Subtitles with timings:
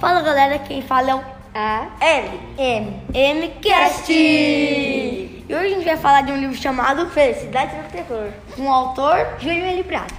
[0.00, 1.22] Fala galera, quem fala é o
[1.54, 2.40] A M.
[2.56, 3.02] M.
[3.12, 4.10] MCast!
[4.10, 8.30] E hoje a gente vai falar de um livro chamado Felicidade no Terror.
[8.56, 10.10] com o autor Júlio Brás.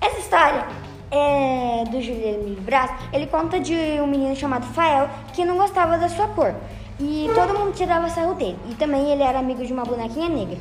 [0.00, 0.66] Essa história
[1.12, 2.90] é do Júlio Brás.
[3.12, 6.52] Ele conta de um menino chamado Fael que não gostava da sua cor.
[6.98, 8.58] E todo mundo tirava sarro dele.
[8.68, 10.58] E também ele era amigo de uma bonequinha negra.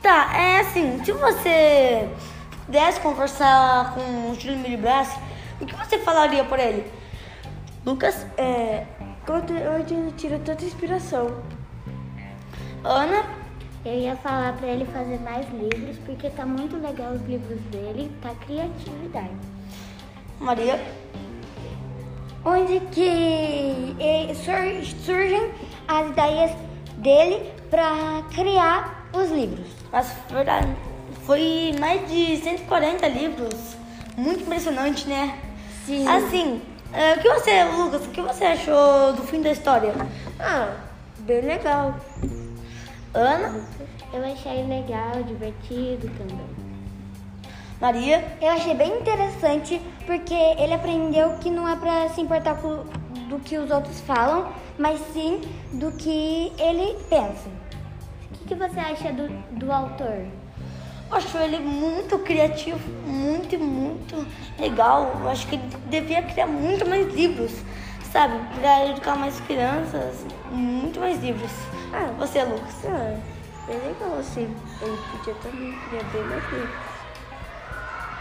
[0.00, 2.08] Tá, é assim, se você
[2.66, 5.10] pudesse conversar com o Júlio Brás,
[5.60, 7.02] o que você falaria por ele?
[7.84, 8.86] Lucas, É.
[9.26, 11.28] Onde ele tira tanta inspiração.
[12.84, 13.24] Ana,
[13.86, 18.10] Eu ia falar pra ele fazer mais livros, porque tá muito legal os livros dele,
[18.22, 19.28] tá criatividade.
[20.40, 20.80] Maria,
[22.46, 23.94] Onde que
[24.36, 25.50] sur- surgem
[25.86, 26.50] as ideias
[26.96, 29.66] dele para criar os livros.
[29.92, 30.10] mas
[31.26, 33.76] foi mais de 140 livros.
[34.16, 35.38] Muito impressionante, né?
[35.84, 36.06] Sim.
[36.08, 36.62] Assim,
[36.94, 39.92] é, o que você, Lucas, o que você achou do fim da história?
[40.38, 40.74] Ah,
[41.20, 41.94] bem legal.
[43.12, 43.60] Ana,
[44.12, 46.46] Eu achei legal, divertido também.
[47.80, 52.84] Maria, Eu achei bem interessante porque ele aprendeu que não é para se importar com,
[53.28, 55.40] do que os outros falam, mas sim
[55.72, 57.48] do que ele pensa.
[58.30, 59.28] O que, que você acha do,
[59.58, 60.26] do autor?
[61.10, 64.26] Eu acho ele muito criativo, muito, muito
[64.58, 65.12] legal.
[65.20, 67.52] Eu acho que ele devia criar muito mais livros,
[68.12, 68.34] sabe?
[68.60, 71.50] Pra educar mais crianças, muito mais livros.
[71.92, 72.10] Ah.
[72.18, 72.74] Você, Lucas?
[72.86, 73.16] Ah,
[73.66, 74.48] bem legal assim.
[74.82, 76.94] Ele podia também criar bem mais livros.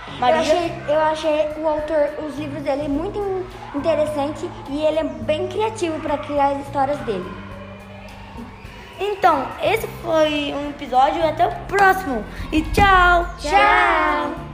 [0.06, 5.00] Eu Maria, achei, eu achei o autor, os livros dele muito in- interessante e ele
[5.00, 7.26] é bem criativo para criar as histórias dele.
[9.00, 11.26] Então, esse foi um episódio.
[11.26, 12.24] Até o próximo.
[12.52, 13.28] E tchau!
[13.40, 14.53] Tchau!